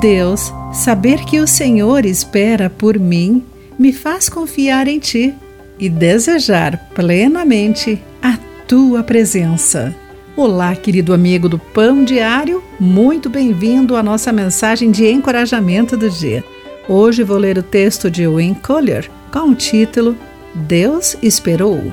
[0.00, 3.42] Deus, saber que o Senhor espera por mim
[3.76, 5.34] me faz confiar em Ti
[5.78, 8.38] e desejar plenamente a
[8.68, 9.94] Tua presença.
[10.36, 16.44] Olá, querido amigo do Pão Diário, muito bem-vindo à nossa mensagem de encorajamento do dia.
[16.88, 20.16] Hoje vou ler o texto de Wayne Collier com o título
[20.54, 21.92] Deus Esperou.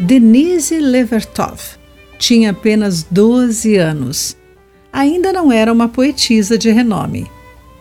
[0.00, 1.60] Denise Levertov
[2.18, 4.36] tinha apenas 12 anos.
[4.96, 7.30] Ainda não era uma poetisa de renome.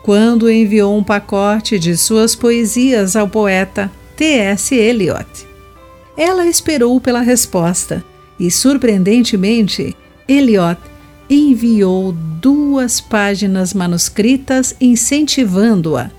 [0.03, 4.75] Quando enviou um pacote de suas poesias ao poeta T.S.
[4.75, 5.47] Eliot.
[6.17, 8.03] Ela esperou pela resposta
[8.37, 9.95] e, surpreendentemente,
[10.27, 10.77] Eliot
[11.29, 16.11] enviou duas páginas manuscritas incentivando-a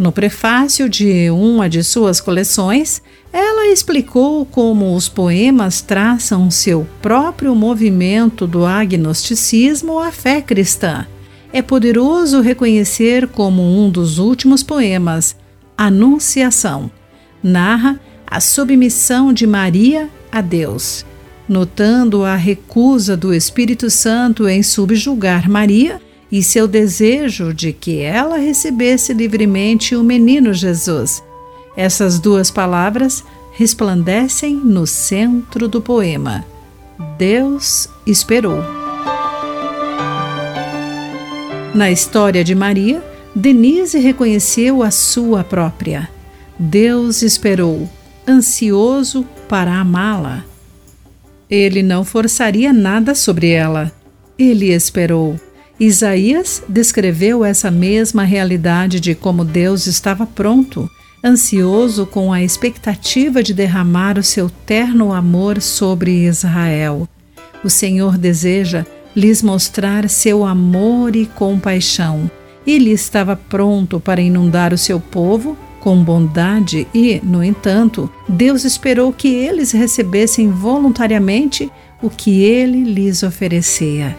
[0.00, 7.54] no prefácio de uma de suas coleções, ela explicou como os poemas traçam seu próprio
[7.54, 11.06] movimento do agnosticismo à fé cristã.
[11.52, 15.36] É poderoso reconhecer como um dos últimos poemas,
[15.76, 16.90] Anunciação,
[17.42, 21.04] narra a submissão de Maria a Deus.
[21.46, 28.36] Notando a recusa do Espírito Santo em subjugar Maria, e seu desejo de que ela
[28.36, 31.22] recebesse livremente o menino Jesus.
[31.76, 36.44] Essas duas palavras resplandecem no centro do poema.
[37.18, 38.62] Deus esperou.
[41.74, 43.02] Na história de Maria,
[43.34, 46.08] Denise reconheceu a sua própria.
[46.58, 47.88] Deus esperou,
[48.28, 50.44] ansioso para amá-la.
[51.48, 53.90] Ele não forçaria nada sobre ela.
[54.38, 55.38] Ele esperou
[55.80, 60.86] Isaías descreveu essa mesma realidade de como Deus estava pronto,
[61.24, 67.08] ansioso com a expectativa de derramar o seu terno amor sobre Israel.
[67.64, 68.84] O Senhor deseja
[69.16, 72.30] lhes mostrar seu amor e compaixão.
[72.66, 79.14] Ele estava pronto para inundar o seu povo com bondade e, no entanto, Deus esperou
[79.14, 84.14] que eles recebessem voluntariamente o que ele lhes oferecia.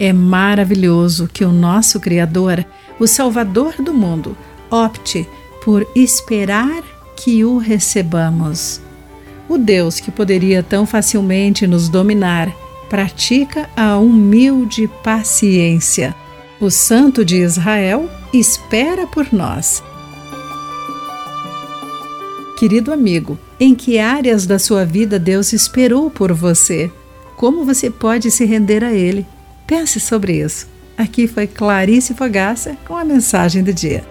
[0.00, 2.64] É maravilhoso que o nosso Criador,
[3.00, 4.36] o Salvador do mundo,
[4.70, 5.28] opte
[5.64, 6.82] por esperar
[7.16, 8.80] que o recebamos.
[9.48, 12.54] O Deus que poderia tão facilmente nos dominar
[12.88, 16.14] pratica a humilde paciência.
[16.60, 19.82] O Santo de Israel espera por nós.
[22.58, 26.90] Querido amigo, em que áreas da sua vida Deus esperou por você?
[27.36, 29.24] Como você pode se render a Ele?
[29.68, 30.66] Pense sobre isso.
[30.96, 34.02] Aqui foi Clarice Fogaça com a mensagem do dia.